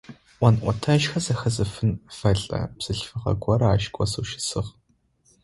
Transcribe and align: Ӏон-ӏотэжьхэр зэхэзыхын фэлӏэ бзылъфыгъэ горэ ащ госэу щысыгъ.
Ӏон-ӏотэжьхэр 0.39 1.21
зэхэзыхын 1.25 1.91
фэлӏэ 2.17 2.59
бзылъфыгъэ 2.77 3.33
горэ 3.43 3.67
ащ 3.73 3.83
госэу 3.95 4.25
щысыгъ. 4.29 4.69